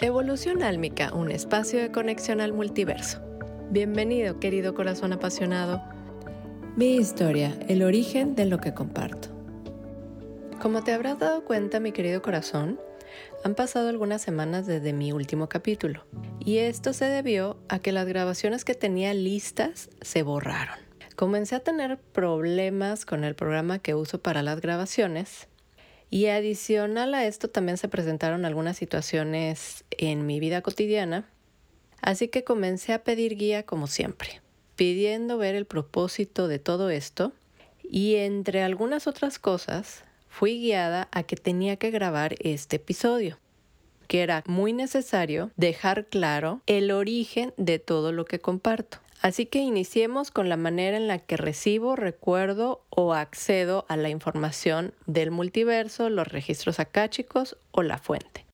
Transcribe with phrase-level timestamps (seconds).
[0.00, 3.20] Evolución Álmica, un espacio de conexión al multiverso.
[3.70, 5.82] Bienvenido, querido corazón apasionado.
[6.76, 9.28] Mi historia, el origen de lo que comparto.
[10.60, 12.80] Como te habrás dado cuenta, mi querido corazón,
[13.44, 16.04] han pasado algunas semanas desde mi último capítulo,
[16.40, 20.78] y esto se debió a que las grabaciones que tenía listas se borraron.
[21.14, 25.48] Comencé a tener problemas con el programa que uso para las grabaciones,
[26.12, 31.26] y adicional a esto también se presentaron algunas situaciones en mi vida cotidiana,
[32.02, 34.42] así que comencé a pedir guía como siempre,
[34.76, 37.32] pidiendo ver el propósito de todo esto
[37.82, 43.38] y entre algunas otras cosas fui guiada a que tenía que grabar este episodio,
[44.06, 48.98] que era muy necesario dejar claro el origen de todo lo que comparto.
[49.22, 54.08] Así que iniciemos con la manera en la que recibo, recuerdo o accedo a la
[54.08, 58.44] información del multiverso, los registros akáshicos o la fuente.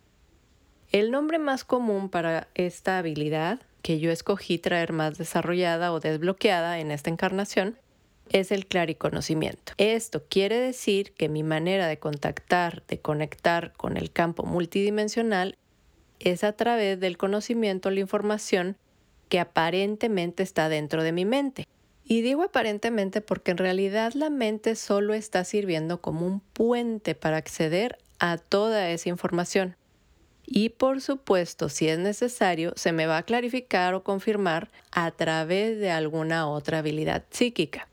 [0.92, 6.80] El nombre más común para esta habilidad que yo escogí traer más desarrollada o desbloqueada
[6.80, 7.78] en esta encarnación
[8.28, 9.72] es el clariconocimiento.
[9.78, 15.56] Esto quiere decir que mi manera de contactar, de conectar con el campo multidimensional
[16.20, 18.76] es a través del conocimiento, la información
[19.28, 21.66] que aparentemente está dentro de mi mente.
[22.04, 27.36] Y digo aparentemente porque en realidad la mente solo está sirviendo como un puente para
[27.36, 29.76] acceder a toda esa información.
[30.46, 35.78] Y por supuesto, si es necesario, se me va a clarificar o confirmar a través
[35.78, 37.88] de alguna otra habilidad psíquica.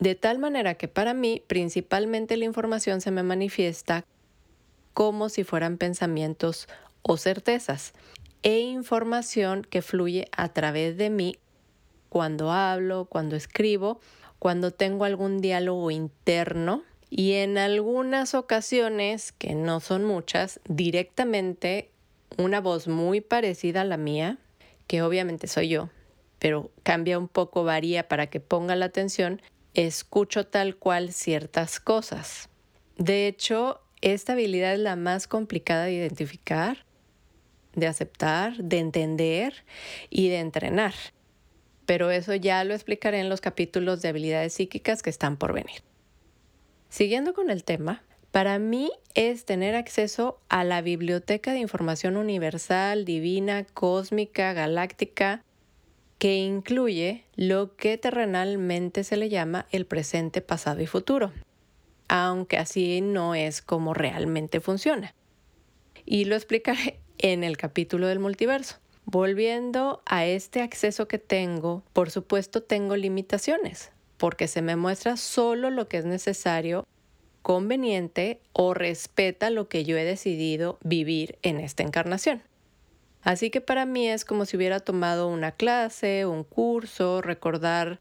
[0.00, 4.04] De tal manera que para mí principalmente la información se me manifiesta
[4.92, 6.66] como si fueran pensamientos
[7.02, 7.92] o certezas
[8.42, 11.36] e información que fluye a través de mí
[12.08, 14.00] cuando hablo, cuando escribo,
[14.38, 21.90] cuando tengo algún diálogo interno y en algunas ocasiones, que no son muchas, directamente
[22.36, 24.38] una voz muy parecida a la mía,
[24.86, 25.90] que obviamente soy yo,
[26.38, 29.40] pero cambia un poco, varía para que ponga la atención,
[29.74, 32.48] escucho tal cual ciertas cosas.
[32.96, 36.84] De hecho, esta habilidad es la más complicada de identificar
[37.78, 39.64] de aceptar, de entender
[40.10, 40.94] y de entrenar.
[41.86, 45.82] Pero eso ya lo explicaré en los capítulos de habilidades psíquicas que están por venir.
[46.88, 53.04] Siguiendo con el tema, para mí es tener acceso a la biblioteca de información universal,
[53.04, 55.44] divina, cósmica, galáctica,
[56.18, 61.32] que incluye lo que terrenalmente se le llama el presente, pasado y futuro,
[62.08, 65.14] aunque así no es como realmente funciona.
[66.04, 68.76] Y lo explicaré en el capítulo del multiverso.
[69.04, 75.70] Volviendo a este acceso que tengo, por supuesto tengo limitaciones, porque se me muestra solo
[75.70, 76.86] lo que es necesario,
[77.42, 82.42] conveniente o respeta lo que yo he decidido vivir en esta encarnación.
[83.22, 88.00] Así que para mí es como si hubiera tomado una clase, un curso, recordar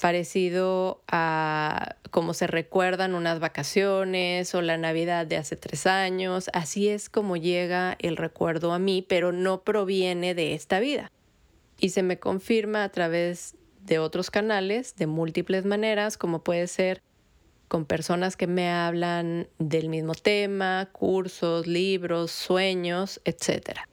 [0.00, 6.50] parecido a cómo se recuerdan unas vacaciones o la Navidad de hace tres años.
[6.52, 11.10] Así es como llega el recuerdo a mí, pero no proviene de esta vida.
[11.78, 17.02] Y se me confirma a través de otros canales, de múltiples maneras, como puede ser
[17.68, 23.88] con personas que me hablan del mismo tema, cursos, libros, sueños, etcétera.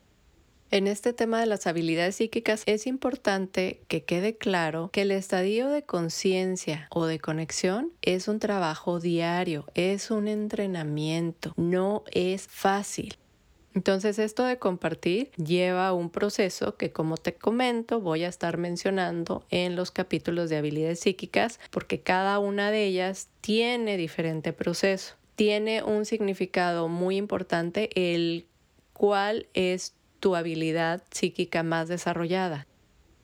[0.72, 5.68] En este tema de las habilidades psíquicas es importante que quede claro que el estadio
[5.70, 13.18] de conciencia o de conexión es un trabajo diario, es un entrenamiento, no es fácil.
[13.74, 19.46] Entonces esto de compartir lleva un proceso que como te comento voy a estar mencionando
[19.50, 25.16] en los capítulos de habilidades psíquicas porque cada una de ellas tiene diferente proceso.
[25.36, 28.46] Tiene un significado muy importante el
[28.94, 32.68] cual es tu habilidad psíquica más desarrollada.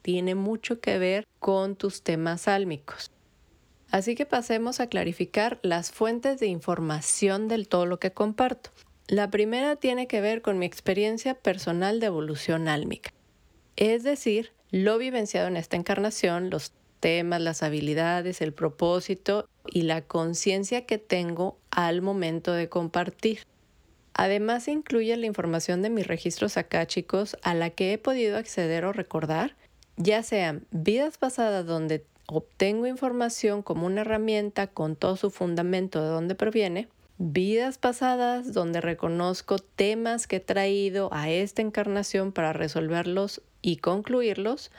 [0.02, 3.12] Tiene mucho que ver con tus temas álmicos.
[3.92, 8.72] Así que pasemos a clarificar las fuentes de información del todo lo que comparto.
[9.08, 13.12] La primera tiene que ver con mi experiencia personal de evolución álmica,
[13.76, 20.02] es decir, lo vivenciado en esta encarnación, los temas, las habilidades, el propósito y la
[20.02, 23.42] conciencia que tengo al momento de compartir.
[24.18, 26.56] Además incluye la información de mis registros
[26.88, 29.56] chicos a la que he podido acceder o recordar,
[29.98, 36.08] ya sean vidas pasadas donde obtengo información como una herramienta con todo su fundamento de
[36.08, 43.42] dónde proviene, vidas pasadas donde reconozco temas que he traído a esta encarnación para resolverlos
[43.62, 44.72] y concluirlos,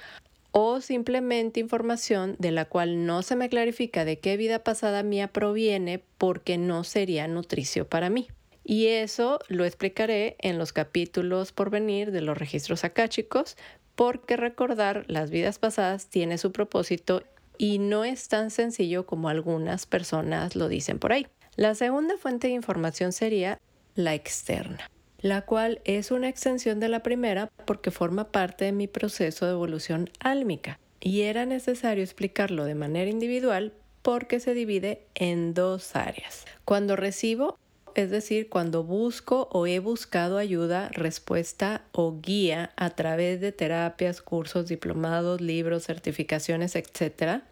[0.50, 5.28] o simplemente información de la cual no se me clarifica de qué vida pasada mía
[5.28, 8.28] proviene porque no sería nutricio para mí.
[8.68, 13.56] Y eso lo explicaré en los capítulos por venir de los registros akáshicos,
[13.94, 17.22] porque recordar las vidas pasadas tiene su propósito
[17.58, 21.28] y no es tan sencillo como algunas personas lo dicen por ahí.
[21.54, 23.60] La segunda fuente de información sería
[23.94, 24.90] la externa,
[25.20, 29.52] la cual es una extensión de la primera porque forma parte de mi proceso de
[29.52, 30.80] evolución álmica.
[31.00, 36.46] Y era necesario explicarlo de manera individual porque se divide en dos áreas.
[36.64, 37.58] Cuando recibo,
[38.02, 44.22] es decir, cuando busco o he buscado ayuda, respuesta o guía a través de terapias,
[44.22, 47.42] cursos, diplomados, libros, certificaciones, etc.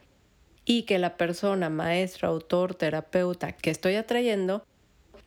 [0.64, 4.64] Y que la persona, maestro, autor, terapeuta que estoy atrayendo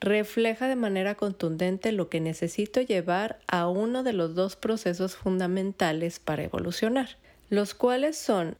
[0.00, 6.18] refleja de manera contundente lo que necesito llevar a uno de los dos procesos fundamentales
[6.20, 7.16] para evolucionar,
[7.50, 8.56] los cuales son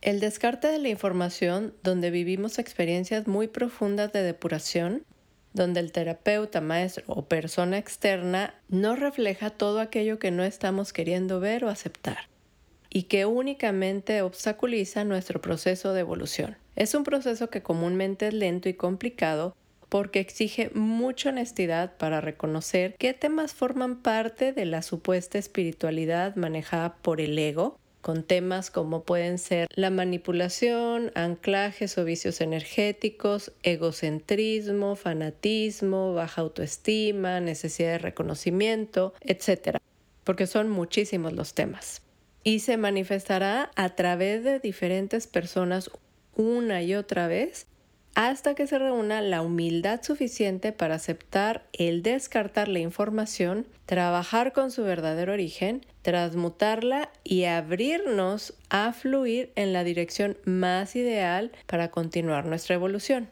[0.00, 5.04] el descarte de la información donde vivimos experiencias muy profundas de depuración,
[5.52, 11.40] donde el terapeuta, maestro o persona externa no refleja todo aquello que no estamos queriendo
[11.40, 12.28] ver o aceptar
[12.90, 16.56] y que únicamente obstaculiza nuestro proceso de evolución.
[16.76, 19.56] Es un proceso que comúnmente es lento y complicado
[19.88, 26.96] porque exige mucha honestidad para reconocer qué temas forman parte de la supuesta espiritualidad manejada
[27.02, 34.96] por el ego con temas como pueden ser la manipulación, anclajes o vicios energéticos, egocentrismo,
[34.96, 39.78] fanatismo, baja autoestima, necesidad de reconocimiento, etc.
[40.24, 42.02] Porque son muchísimos los temas.
[42.44, 45.90] Y se manifestará a través de diferentes personas
[46.34, 47.66] una y otra vez
[48.14, 54.70] hasta que se reúna la humildad suficiente para aceptar el descartar la información, trabajar con
[54.70, 62.44] su verdadero origen, transmutarla y abrirnos a fluir en la dirección más ideal para continuar
[62.44, 63.30] nuestra evolución.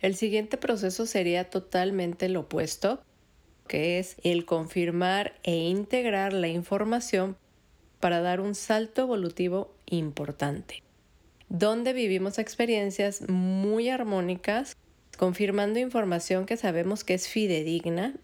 [0.00, 3.02] El siguiente proceso sería totalmente lo opuesto,
[3.68, 7.36] que es el confirmar e integrar la información
[8.00, 10.82] para dar un salto evolutivo importante
[11.50, 14.76] donde vivimos experiencias muy armónicas,
[15.18, 18.14] confirmando información que sabemos que es fidedigna,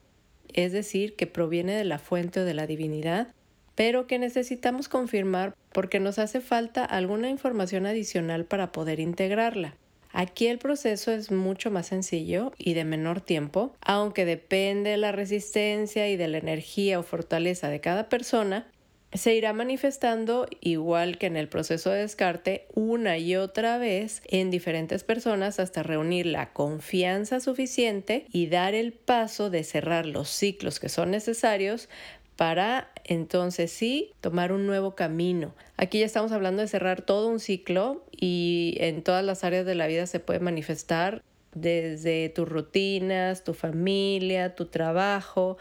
[0.55, 3.35] es decir, que proviene de la fuente o de la divinidad,
[3.75, 9.75] pero que necesitamos confirmar porque nos hace falta alguna información adicional para poder integrarla.
[10.13, 15.13] Aquí el proceso es mucho más sencillo y de menor tiempo, aunque depende de la
[15.13, 18.67] resistencia y de la energía o fortaleza de cada persona,
[19.13, 24.51] se irá manifestando igual que en el proceso de descarte una y otra vez en
[24.51, 30.81] diferentes personas hasta reunir la confianza suficiente y dar el paso de cerrar los ciclos
[30.81, 31.89] que son necesarios
[32.37, 35.55] para entonces sí tomar un nuevo camino.
[35.77, 39.75] Aquí ya estamos hablando de cerrar todo un ciclo y en todas las áreas de
[39.75, 41.23] la vida se puede manifestar
[41.55, 45.57] desde tus rutinas, tu familia, tu trabajo,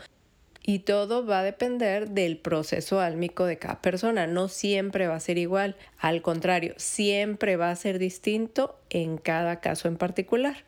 [0.68, 4.26] y todo va a depender del proceso álmico de cada persona.
[4.26, 5.76] No siempre va a ser igual.
[6.00, 10.66] Al contrario, siempre va a ser distinto en cada caso en particular.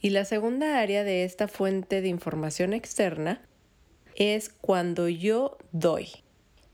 [0.00, 3.42] Y la segunda área de esta fuente de información externa
[4.14, 6.08] es cuando yo doy.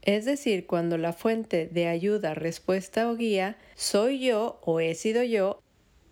[0.02, 5.22] Es decir, cuando la fuente de ayuda, respuesta o guía soy yo o he sido
[5.22, 5.62] yo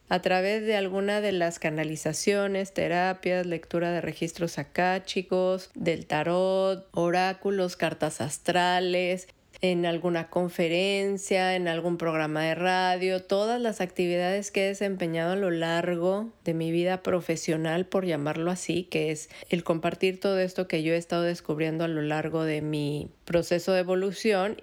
[0.09, 7.77] a través de alguna de las canalizaciones, terapias, lectura de registros akáshicos, del tarot, oráculos,
[7.77, 9.29] cartas astrales,
[9.61, 15.37] en alguna conferencia, en algún programa de radio, todas las actividades que he desempeñado a
[15.37, 20.69] lo largo de mi vida profesional, por llamarlo así, que es el compartir todo esto
[20.69, 24.61] que yo he estado descubriendo a lo largo de mi proceso de evolución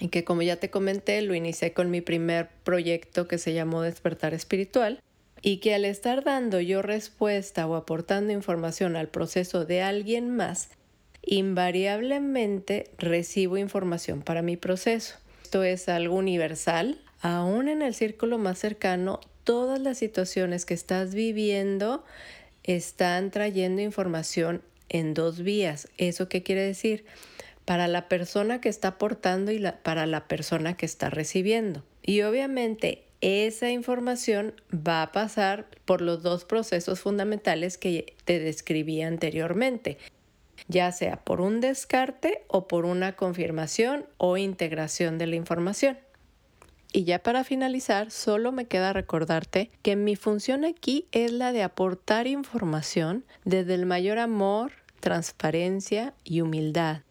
[0.00, 3.82] y que como ya te comenté lo inicié con mi primer proyecto que se llamó
[3.82, 5.00] Despertar Espiritual
[5.42, 10.70] y que al estar dando yo respuesta o aportando información al proceso de alguien más,
[11.22, 15.16] invariablemente recibo información para mi proceso.
[15.42, 16.98] Esto es algo universal.
[17.20, 22.04] Aún en el círculo más cercano, todas las situaciones que estás viviendo
[22.62, 25.88] están trayendo información en dos vías.
[25.98, 27.04] ¿Eso qué quiere decir?
[27.64, 31.84] Para la persona que está aportando y para la persona que está recibiendo.
[32.02, 39.00] Y obviamente esa información va a pasar por los dos procesos fundamentales que te describí
[39.00, 39.96] anteriormente,
[40.68, 45.96] ya sea por un descarte o por una confirmación o integración de la información.
[46.92, 51.62] Y ya para finalizar, solo me queda recordarte que mi función aquí es la de
[51.62, 57.02] aportar información desde el mayor amor, transparencia y humildad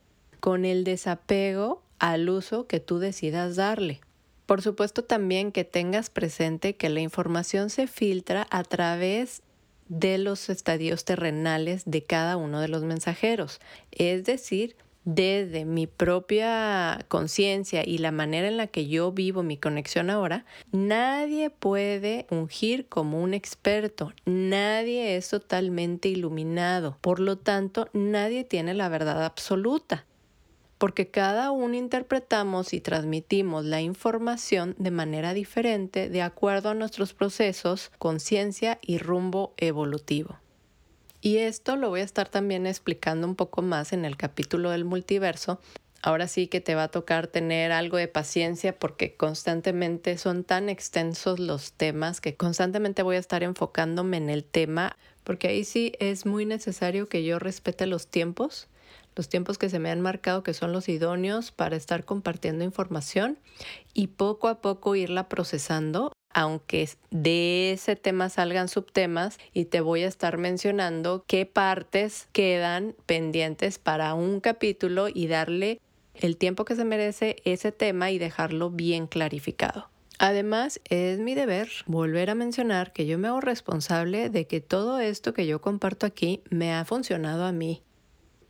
[0.43, 4.01] con el desapego al uso que tú decidas darle.
[4.45, 9.41] Por supuesto también que tengas presente que la información se filtra a través
[9.88, 13.62] de los estadios terrenales de cada uno de los mensajeros.
[13.91, 19.55] Es decir, desde mi propia conciencia y la manera en la que yo vivo mi
[19.55, 27.88] conexión ahora, nadie puede ungir como un experto, nadie es totalmente iluminado, por lo tanto
[27.93, 30.05] nadie tiene la verdad absoluta
[30.83, 37.13] porque cada uno interpretamos y transmitimos la información de manera diferente de acuerdo a nuestros
[37.13, 40.39] procesos, conciencia y rumbo evolutivo.
[41.21, 44.83] Y esto lo voy a estar también explicando un poco más en el capítulo del
[44.83, 45.61] multiverso.
[46.01, 50.67] Ahora sí que te va a tocar tener algo de paciencia porque constantemente son tan
[50.67, 55.93] extensos los temas que constantemente voy a estar enfocándome en el tema porque ahí sí
[55.99, 58.67] es muy necesario que yo respete los tiempos
[59.15, 63.39] los tiempos que se me han marcado que son los idóneos para estar compartiendo información
[63.93, 70.03] y poco a poco irla procesando aunque de ese tema salgan subtemas y te voy
[70.03, 75.79] a estar mencionando qué partes quedan pendientes para un capítulo y darle
[76.15, 79.89] el tiempo que se merece ese tema y dejarlo bien clarificado.
[80.20, 85.00] Además, es mi deber volver a mencionar que yo me hago responsable de que todo
[85.00, 87.84] esto que yo comparto aquí me ha funcionado a mí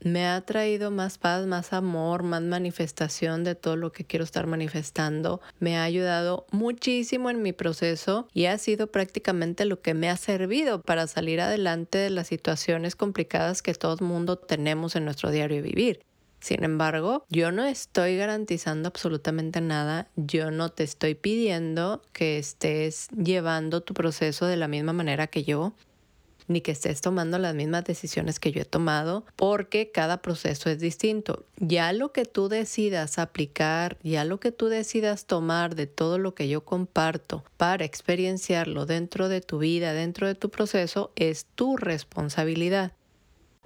[0.03, 4.47] me ha traído más paz, más amor, más manifestación de todo lo que quiero estar
[4.47, 5.41] manifestando.
[5.59, 10.17] Me ha ayudado muchísimo en mi proceso y ha sido prácticamente lo que me ha
[10.17, 15.31] servido para salir adelante de las situaciones complicadas que todo el mundo tenemos en nuestro
[15.31, 16.01] diario vivir.
[16.43, 23.07] Sin embargo, yo no estoy garantizando absolutamente nada, yo no te estoy pidiendo que estés
[23.11, 25.73] llevando tu proceso de la misma manera que yo
[26.47, 30.79] ni que estés tomando las mismas decisiones que yo he tomado, porque cada proceso es
[30.79, 31.45] distinto.
[31.57, 36.35] Ya lo que tú decidas aplicar, ya lo que tú decidas tomar de todo lo
[36.35, 41.77] que yo comparto para experienciarlo dentro de tu vida, dentro de tu proceso, es tu
[41.77, 42.93] responsabilidad.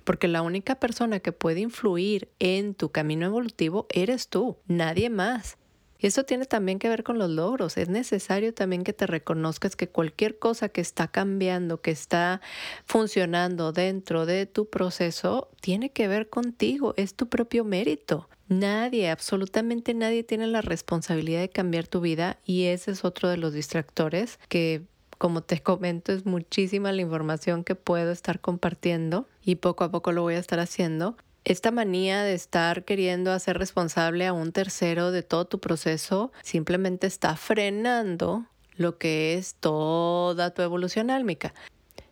[0.04, 5.58] Porque la única persona que puede influir en tu camino evolutivo eres tú, nadie más.
[6.00, 7.78] Y eso tiene también que ver con los logros.
[7.78, 12.42] Es necesario también que te reconozcas que cualquier cosa que está cambiando, que está
[12.86, 18.30] funcionando dentro de tu proceso, tiene que ver contigo, es tu propio mérito.
[18.50, 23.38] Nadie, absolutamente nadie tiene la responsabilidad de cambiar tu vida y ese es otro de
[23.38, 24.84] los distractores que
[25.18, 30.12] como te comento, es muchísima la información que puedo estar compartiendo y poco a poco
[30.12, 35.12] lo voy a estar haciendo, esta manía de estar queriendo hacer responsable a un tercero
[35.12, 41.54] de todo tu proceso simplemente está frenando lo que es toda tu evolución álmica.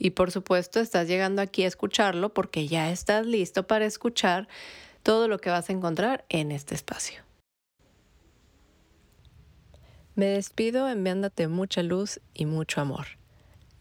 [0.00, 4.48] Y por supuesto estás llegando aquí a escucharlo porque ya estás listo para escuchar
[5.04, 7.22] todo lo que vas a encontrar en este espacio.
[10.16, 13.06] Me despido enviándote mucha luz y mucho amor.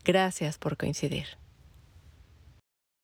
[0.06, 1.39] Gracias por coincidir.